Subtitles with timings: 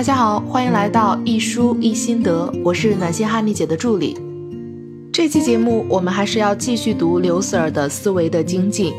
[0.00, 4.16] 大家好，欢迎来到一书一心得，我是暖心哈尼姐的助理。
[5.12, 8.94] 这期节目我们还是要继续读刘 Sir 的思维的精进。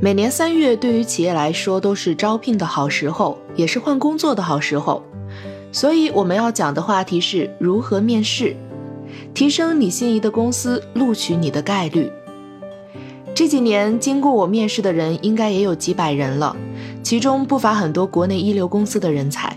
[0.00, 5.02] 每年三月对于企业来说都是招聘的好时候，也是换工作的好时候，
[5.72, 8.54] 所以我们要讲的话题是如何面试，
[9.34, 12.08] 提升你心仪的公司录取你的概率。
[13.34, 16.54] 这几年经过我面试的人应该也有几百人了，
[17.02, 19.56] 其中不乏很多国内一流公司的人才。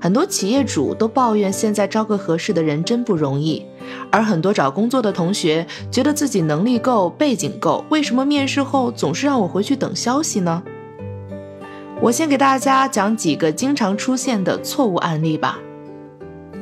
[0.00, 3.62] 很多企业主都抱怨现在招个合适的人真不容易，
[4.10, 10.62] 而很多找工作的同学觉得自己能力够、背景够，为什么面试后总是让我回去等消息呢？
[12.00, 15.58] 我先给大家讲几个经常出现的错误案例吧。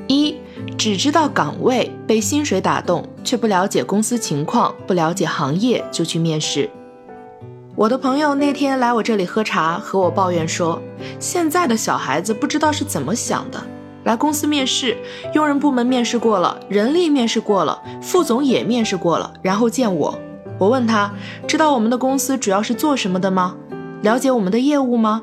[0.08, 0.34] 一
[0.76, 6.68] 只知道岗位被薪水打动，却不了解公司情况，不了解行业就去面试。
[7.78, 10.82] 我的朋友那天来我这里喝茶，和我抱怨说，
[11.20, 13.62] 现在的小孩子不知道是怎么想的，
[14.02, 14.96] 来公司面试，
[15.32, 20.18] 用人部门面试过了，人力面试过了，副总也面试过了，然后见我。
[20.58, 21.08] 我问他，
[21.46, 23.54] 知道我们的公司主要是做什么的吗？
[24.02, 25.22] 了解我们的业务吗？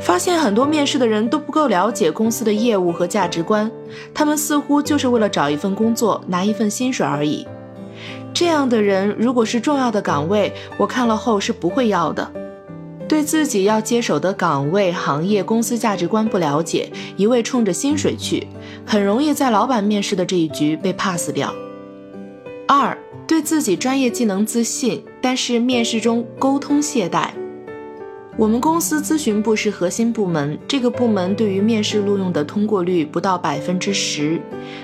[0.00, 3.68] 发现很多面试的人都不够了解公司的业务和价值观，
[4.14, 7.44] 他们似乎就是为了找一份工作拿一份薪水而已。
[8.34, 12.28] 这样的人如果是重要的岗位，我看了后是不会要的。
[13.06, 18.48] 对自己要接手的岗位、行业、公司价值观不了解，一味冲着薪水去，
[18.84, 21.54] 很容易在老板面试的这一局被 pass 掉。
[22.66, 27.28] 二，对自己专业技能自信，但是面试中沟通懈怠。
[28.36, 34.40] 我们公司咨询部是核心部门，这个部门对于面试录用的通过率不到百分之十。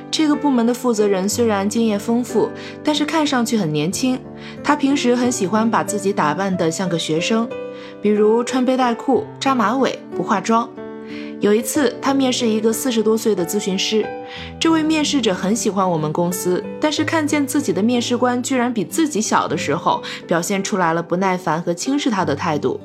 [0.09, 2.49] 这个部门的负责人虽然经验丰富，
[2.85, 4.17] 但是看上去很年轻。
[4.63, 7.49] 他平时很喜欢把自己打扮得像个学生，
[8.01, 10.69] 比如穿背带裤、扎马尾、不化妆。
[11.41, 14.07] 有一次，他面试一个四十多岁的咨询师，
[14.61, 22.79] 这位面试者很喜欢我们公司，但是看见自己的面试官居然比自己小的时候，表现出来了不耐烦和轻视他的态度。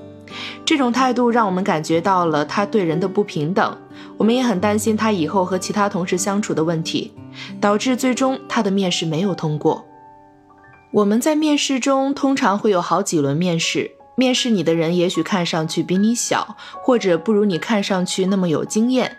[0.63, 3.77] 这种态度让我们感觉到了他对人的不平等，
[4.17, 7.13] 我们也很担心他以后和其他同事相处的问题，
[7.59, 9.85] 导致最终他的面试没有通过。
[10.91, 19.17] 我们在面试中通常会有好几轮面试，面试你的人也许看上去比你小，或者不如你看上去那么有经验，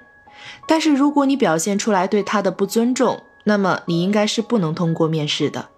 [0.66, 5.68] 但是如果你表现出来对他的不尊重，那么你应该是不能通过面试的。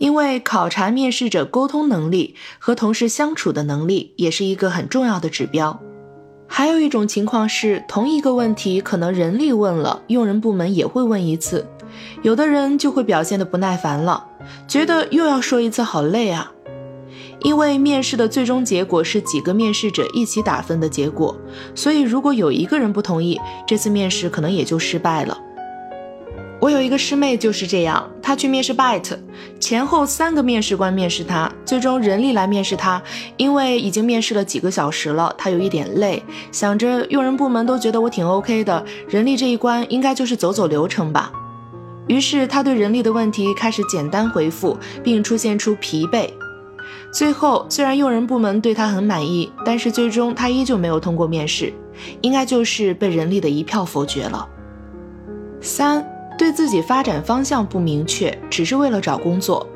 [0.00, 5.78] 因为考察面试者沟通能力和同事相处的能力也是一个很重要的指标。
[6.48, 11.68] 还有一种情况是，同一个问题可能人力问了，用人部门也会问一次，
[12.22, 14.26] 有的人就会表现的不耐烦了，
[14.66, 16.50] 觉得又要说一次，好累啊。
[17.42, 21.36] 因为面试的最终结果是几个面试者一起打分的结果，
[21.74, 25.38] 所以如果有一个人不同意，这次面试可能也就失败了。
[26.60, 29.16] 我有一个师妹就是这样，她去面试 Byte，
[29.58, 33.02] 前后三个面试官面试她，最终人力来面试她，
[33.38, 36.22] 因为已经面试了几个小时了，她有一点累，
[36.52, 41.32] 想着用人部门都觉得我挺 OK 的，人力这一关应该就是走走流程吧。
[42.08, 46.28] 于是她对人力的问题开始简单回复，并出现出疲惫。
[47.10, 51.72] 最后虽然用人部门对她很满意，但是最终她依旧没有通过面试，
[52.20, 54.46] 应该就是被人力的一票否决了。
[55.62, 56.04] 三。
[56.40, 59.66] 对自己发展方向不明确，只是为了找工作，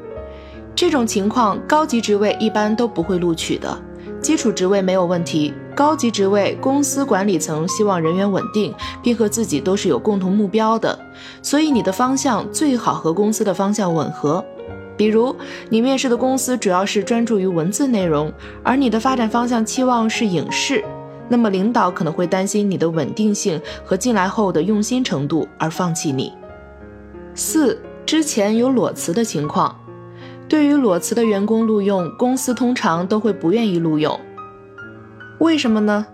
[0.75, 3.79] 这种情况高级职位一般都不会录取的。
[4.19, 10.99] 基础职位没有问题，高级职位公司管理层希望人员稳定，并和自己都是有共同目标的，
[11.43, 14.43] 所以你的方向最好和公司的方向吻合。
[14.97, 15.37] 比如
[15.69, 18.33] 你面试的公司主要是专注于文字内容，
[18.63, 20.83] 而你的发展方向期望是影视，
[21.29, 26.33] 那么领导可能会担心你的稳定性和进来后的用心程度而放弃你。
[27.35, 29.77] 四之前有裸辞的情况，
[30.49, 34.19] 对于裸辞的员工录用，公司通常都会不愿意录用。
[35.41, 36.07] 为什么呢？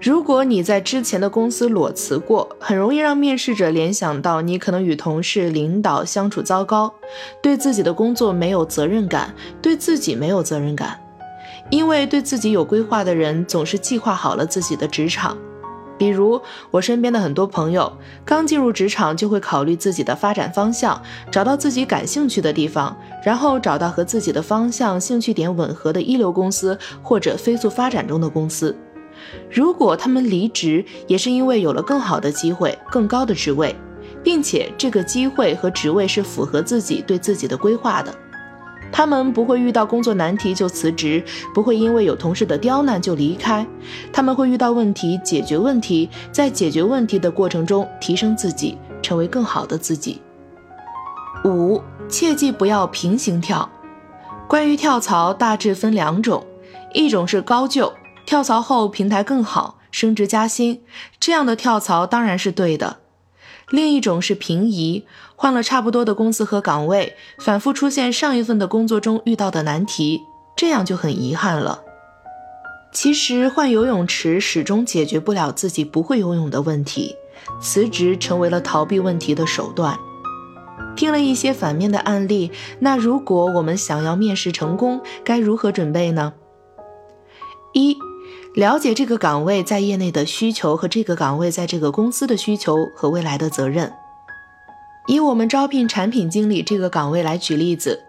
[0.00, 6.92] 如果你在之前的公司裸辞过，很容易让面试者联想到你可能与同事、领导相处糟糕，
[7.42, 11.00] 对自己的工作没有责任感，对自己没有责任感。
[11.70, 15.36] 因为对自己有规划的人，总是计划好了自己的职场。
[15.98, 16.40] 比如
[16.70, 17.92] 我身边的很多朋友，
[18.24, 28.74] 刚进入职场就会考虑自己的发展方向，找到自己感兴趣的地方，然后找到和自己的方向、兴趣点吻合的一流公司或者飞速发展中的公司。
[29.50, 33.74] 如果他们离职，也是因为有了更好的机会、更高的职位，
[34.22, 38.14] 并且这个机会和职位是符合自己对自己的规划的。
[38.90, 41.22] 他们不会遇到工作难题就辞职，
[41.54, 43.66] 不会因为有同事的刁难就离开，
[44.12, 50.20] 他们会遇到问题解决问题，在解决问题的过程中提升自己，成为更好的自己。
[51.44, 53.68] 五，切记不要平行跳。
[54.48, 56.44] 关于跳槽，大致分两种，
[56.94, 57.92] 一种是高就，
[58.26, 60.80] 跳槽后平台更好，升职加薪，
[61.20, 62.96] 这样的跳槽当然是对的；
[63.70, 65.04] 另一种是平移，
[65.36, 70.22] 换了差不多的公司和岗位，反复出现上一份的工作中遇到的难题，
[70.56, 71.82] 这样就很遗憾了。
[72.92, 77.14] 其实换游泳池始终解决不了自己不会游泳的问题，
[77.60, 79.98] 辞职成为了逃避问题的手段。
[80.96, 82.50] 听了一些反面的案例，
[82.80, 86.32] 那如果我们想要面试成功，该如何准备呢？
[87.74, 87.96] 一、
[88.54, 93.92] 了解这个岗位在业内的需求和这个岗位在这个公司的需求和未来的责任。
[95.06, 98.02] 以我们招聘产品经理这个岗位来举例子，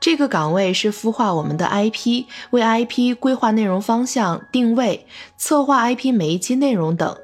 [0.00, 5.06] 这个岗位是孵化我们的 IP，为 IP 规划内容方向、定位、
[5.36, 7.16] 策划 IP 每一期内容等。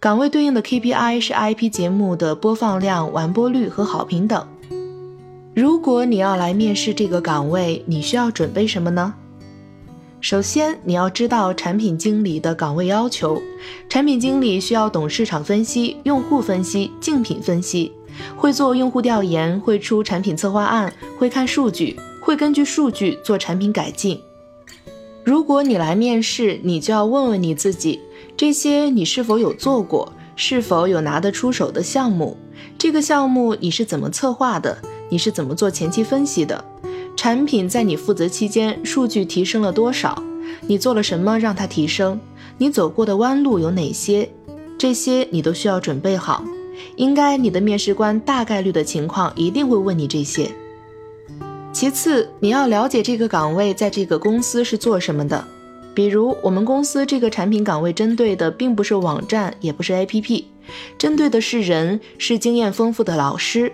[0.00, 4.46] 岗位对应的 KPI 是 IP 节目的播放量、完播率和好评等。
[5.54, 9.14] 如果你要来面试这个岗位，你需要准备什么呢？
[10.24, 13.42] 首先，你要知道产品经理的岗位要求。
[13.90, 17.92] 产品经理需要懂市场分析、用户分析、竞品分析，
[18.34, 24.18] 会做用户调研，会出产品策划案，会看数据，会根据数据做产品改进。
[25.22, 28.00] 如果你来面试，你就要问问你自己，
[28.34, 32.34] 这些你是否有做过，是否有拿得出手的项目？
[32.78, 34.78] 这个项目你是怎么策划的？
[35.10, 36.64] 你是怎么做前期分析的？
[37.24, 40.22] 产品在你负责期间，数据提升了多少？
[40.66, 42.20] 你做了什么让它提升？
[42.58, 44.28] 你走过的弯路有哪些？
[44.76, 46.44] 这些你都需要准备好。
[46.96, 50.50] 应该你的面试官大概率的情况一定会问你这些。
[51.72, 55.42] 其次，你要了解这个岗位在这个公司是做什么的。
[55.94, 60.44] 比如我们公司这个产品岗位针对的并不是网站，也不是 APP，
[60.98, 63.72] 针对的是人，是经验丰富的老师。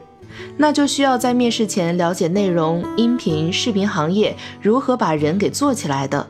[0.56, 6.27] 那就需要在面试前了解内容、音频、视频行业如何把人给做起来的。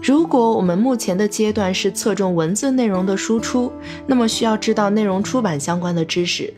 [0.00, 3.70] 如果我们目前的阶段是侧重文字内容的输出，
[4.06, 6.54] 那么需要知道内容出版相关的知识。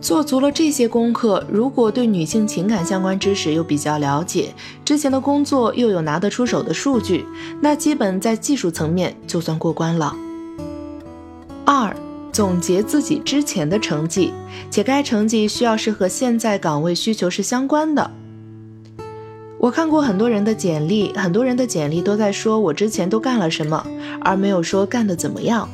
[0.00, 4.54] 做足了这些功课，如果对女性情感相关知识又比较了解，
[4.84, 7.26] 之前的工作又有拿得出手的数据，
[7.60, 10.16] 那基本在技术层面就算过关了。
[11.64, 11.94] 二。
[12.38, 14.32] 总结自己之前的成绩，
[14.70, 18.08] 且该成绩需要是和现在岗位需求是相关的。
[19.58, 23.84] 我看过很多人的简历，很多人的简历都在说我之前都干了什么，
[24.20, 25.68] 而没有说干得怎么样。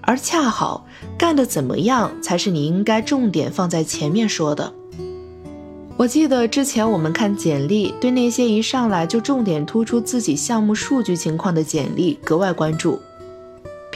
[0.00, 0.84] 而恰好
[1.16, 4.72] 干得怎么样才是你应该重点放在前面说的。
[5.96, 12.98] 我记得之前我们看简历，对那些一上来就重点突出自己项目数据情况的简历格外关注。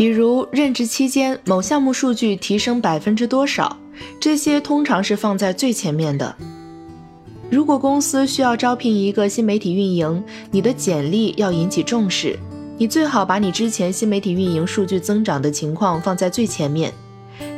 [0.01, 3.77] 比如任职期间某项目数据提升百分之多少，
[4.19, 6.35] 这些通常是放在最前面的。
[7.51, 12.39] 如果公司需要招聘一个新媒体运营，你的简历要引起重视，
[12.79, 16.91] 你最好把你之前新媒体运营数据增长的情况放在最前面。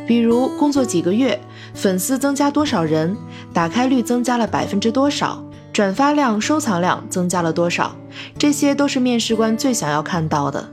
[0.04, 1.38] 比如工作几个月，
[1.74, 3.16] 粉丝增加多少人，
[3.52, 5.40] 打开率增加了百分之多少，
[5.72, 7.94] 转发量、收藏量增加了多少，
[8.36, 10.68] 这些都是面试官最想要看到的。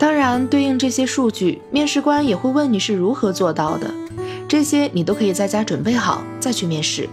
[0.00, 3.92] 当然，对应这些数据，面试官也会问你是如何做到的，
[4.48, 7.06] 这些你都可以在家准备好再去面试。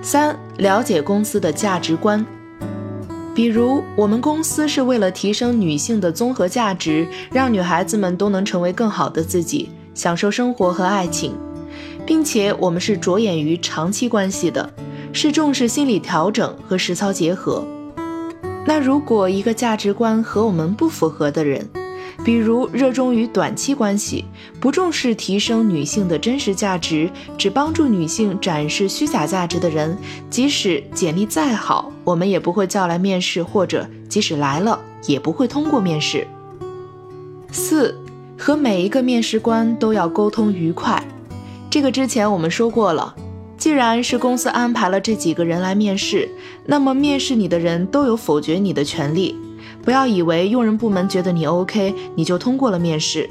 [0.00, 2.24] 三、了解公司的价值观，
[3.34, 11.34] 比如我们公司是为了提升女性的综合价值，让女孩子们都能成为更好的自己，享受生活和爱情，
[12.06, 14.72] 并且我们是着眼于长期关系的，
[15.12, 17.62] 是重视心理调整和实操结合。
[18.68, 21.66] 那如果一个价值观和我们不符合的人，
[22.22, 24.26] 比如热衷于短期关系，
[24.60, 29.96] 不重视提升女性的真实价值，只帮助女性展示虚假价值的人，
[30.28, 36.26] 即使简历再好，我们也不会叫来面试，或者即使来了，也不会通过面试。
[37.50, 37.98] 四，
[38.36, 41.02] 和每一个面试官都要沟通愉快，
[41.70, 43.14] 这个之前我们说过了。
[43.58, 46.28] 既然是公司安排了这几个人来面试，
[46.64, 49.36] 那么面试你的人都有否决你的权利。
[49.82, 53.28] 不要以为用人部门觉得你 OK，你就通过了面试。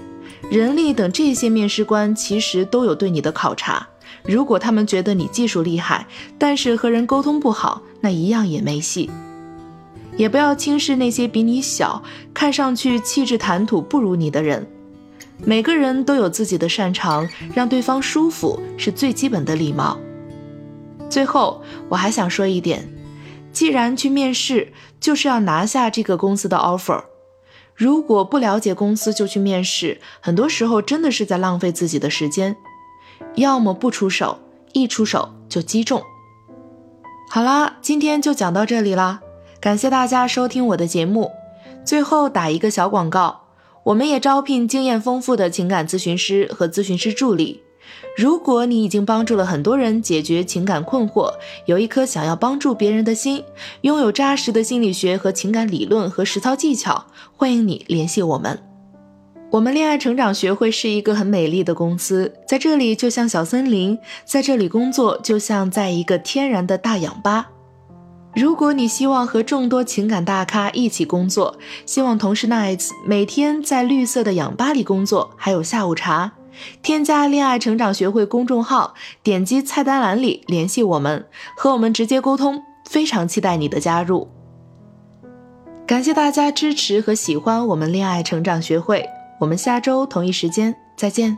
[0.50, 3.88] 人力等这些面试官其实都有对你的考察。
[4.24, 6.06] 如果他们觉得你技术厉害，
[6.38, 9.10] 但是和人沟通不好，那一样也没戏。
[10.18, 12.04] 也不要轻视那些比你小、
[12.34, 14.68] 看上去气质谈吐不如你的人。
[15.46, 19.98] 每个人都有自己的擅长，让对方舒服是最基本的礼貌。
[21.10, 22.88] 最后，我还想说一点，
[23.52, 27.04] 既然去面试，就是要拿下这个公司的 offer。
[27.76, 32.56] 如果不了解公司就去面试，很多时候真的是在浪费自己的时间。
[33.36, 34.40] 要么不出手，
[34.74, 36.02] 一出手就击中。
[37.30, 39.22] 好啦，今天就讲到这里啦，
[39.62, 41.32] 感谢大家收听我的节目。
[41.86, 43.44] 最后打一个小广告，
[43.86, 47.64] 我们也招聘经验丰富的情感咨询师和咨询师助理。
[48.16, 51.32] 如果你已经帮助了很多人解决情感困惑，
[51.66, 53.44] 有一颗想要帮助别人的心，
[53.82, 58.60] 拥有扎实的心理学和情感理论和实操技巧，欢迎你联系我们。
[59.50, 67.52] 我们恋爱成长学会是一个很美丽的公司，在这里就像小森林，在这里工作就像在一个天然的大氧吧。
[68.36, 76.34] 如果你希望和众多情感大咖一起工作，希望同事 Nights 每天在绿色的氧吧里工作，还有下午茶。
[76.82, 82.64] 添加“恋爱成长学会”公众号，点击菜单栏里联系我们，和我们直接沟通。
[82.90, 84.30] 非常期待你的加入。
[85.86, 89.06] 感谢大家支持和喜欢我们恋爱成长学会，
[89.42, 91.38] 我们下周同一时间再见。